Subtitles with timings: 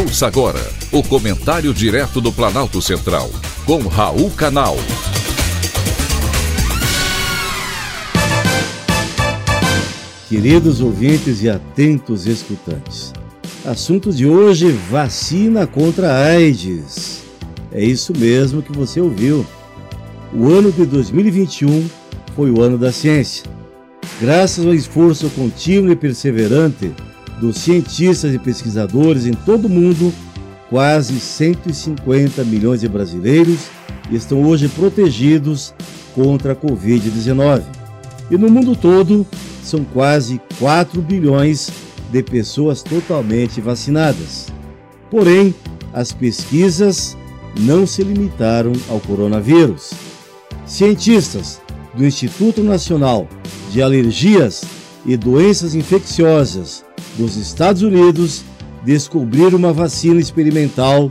[0.00, 3.30] Ouça agora o comentário direto do Planalto Central,
[3.66, 4.74] com Raul Canal.
[10.26, 13.12] Queridos ouvintes e atentos escutantes,
[13.62, 17.22] assunto de hoje: vacina contra a AIDS.
[17.70, 19.44] É isso mesmo que você ouviu.
[20.32, 21.86] O ano de 2021
[22.34, 23.44] foi o ano da ciência.
[24.18, 26.90] Graças ao esforço contínuo e perseverante
[27.40, 30.12] dos cientistas e pesquisadores em todo o mundo,
[30.68, 33.68] quase 150 milhões de brasileiros
[34.10, 35.74] estão hoje protegidos
[36.14, 37.62] contra a Covid-19.
[38.30, 39.26] E no mundo todo,
[39.64, 41.70] são quase 4 bilhões
[42.10, 44.48] de pessoas totalmente vacinadas.
[45.10, 45.54] Porém,
[45.92, 47.16] as pesquisas
[47.58, 49.92] não se limitaram ao coronavírus.
[50.66, 51.60] Cientistas
[51.94, 53.26] do Instituto Nacional
[53.70, 54.64] de Alergias
[55.04, 56.84] e Doenças Infecciosas
[57.16, 58.42] dos Estados Unidos
[58.84, 61.08] descobriram uma vacina experimental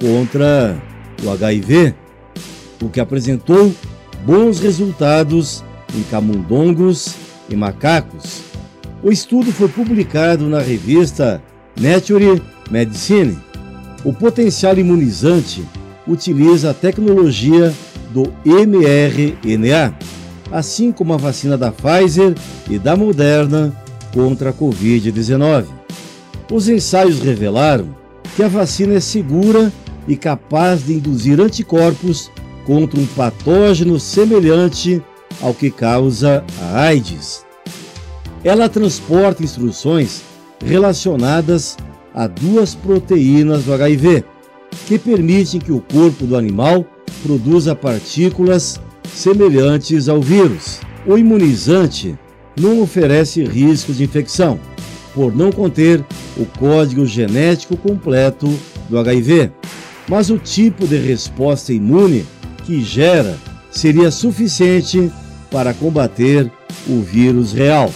[0.00, 0.80] contra
[1.22, 1.94] o HIV,
[2.82, 3.72] o que apresentou
[4.24, 5.62] bons resultados
[5.94, 7.14] em camundongos
[7.48, 8.42] e macacos.
[9.02, 11.42] O estudo foi publicado na revista
[11.78, 13.38] Nature Medicine.
[14.04, 15.64] O potencial imunizante
[16.06, 17.72] utiliza a tecnologia
[18.12, 19.94] do mRNA,
[20.50, 22.34] assim como a vacina da Pfizer
[22.68, 23.72] e da Moderna
[24.12, 25.66] contra a Covid-19.
[26.50, 27.94] Os ensaios revelaram
[28.36, 29.72] que a vacina é segura
[30.06, 32.30] e capaz de induzir anticorpos
[32.66, 35.02] contra um patógeno semelhante
[35.40, 37.44] ao que causa a AIDS.
[38.44, 40.22] Ela transporta instruções
[40.64, 41.76] relacionadas
[42.14, 44.24] a duas proteínas do HIV,
[44.86, 46.84] que permitem que o corpo do animal
[47.22, 48.80] produza partículas
[49.14, 50.80] semelhantes ao vírus.
[51.06, 52.18] O imunizante
[52.56, 54.58] não oferece risco de infecção,
[55.14, 56.04] por não conter
[56.36, 58.48] o código genético completo
[58.88, 59.50] do HIV,
[60.08, 62.26] mas o tipo de resposta imune
[62.64, 63.36] que gera
[63.70, 65.10] seria suficiente
[65.50, 66.50] para combater
[66.88, 67.92] o vírus real.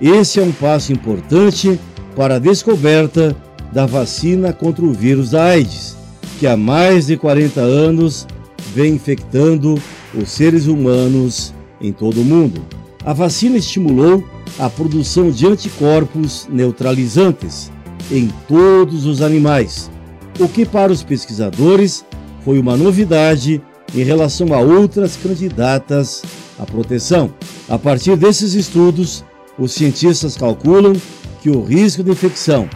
[0.00, 1.78] Esse é um passo importante
[2.16, 3.36] para a descoberta
[3.72, 5.96] da vacina contra o vírus da AIDS,
[6.38, 8.26] que há mais de 40 anos
[8.74, 9.80] vem infectando
[10.14, 12.62] os seres humanos em todo o mundo.
[13.04, 14.24] A vacina estimulou
[14.58, 17.70] a produção de anticorpos neutralizantes
[18.10, 19.90] em todos os animais,
[20.38, 22.04] o que para os pesquisadores
[22.44, 23.60] foi uma novidade
[23.94, 26.22] em relação a outras candidatas
[26.58, 27.32] à proteção.
[27.68, 29.24] A partir desses estudos,
[29.58, 30.94] os cientistas calculam
[31.42, 32.68] que o risco de infecção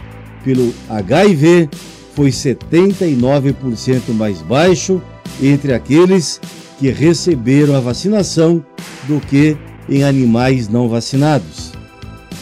[0.43, 1.69] pelo HIV
[2.13, 5.01] foi 79% mais baixo
[5.41, 6.41] entre aqueles
[6.79, 8.63] que receberam a vacinação
[9.07, 9.57] do que
[9.89, 11.71] em animais não vacinados.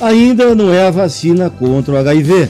[0.01, 2.49] Ainda não é a vacina contra o HIV,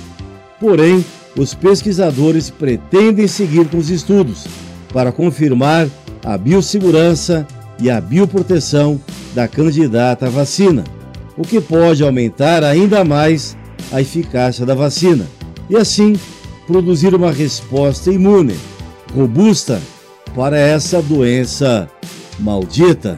[0.59, 1.03] porém,
[1.37, 4.45] os pesquisadores pretendem seguir com os estudos
[4.93, 5.87] para confirmar
[6.23, 7.45] a biossegurança
[7.79, 8.99] e a bioproteção
[9.33, 10.83] da candidata à vacina,
[11.37, 13.57] o que pode aumentar ainda mais
[13.91, 15.27] a eficácia da vacina
[15.69, 16.17] e, assim,
[16.65, 18.55] produzir uma resposta imune
[19.13, 19.81] robusta
[20.35, 21.89] para essa doença
[22.39, 23.17] maldita.